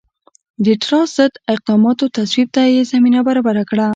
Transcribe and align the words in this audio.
د 0.65 0.67
ټراست 0.83 1.13
ضد 1.17 1.33
اقداماتو 1.53 2.05
تصویب 2.17 2.47
ته 2.55 2.61
یې 2.73 2.81
زمینه 2.91 3.19
برابره 3.27 3.63
کړه. 3.69 3.87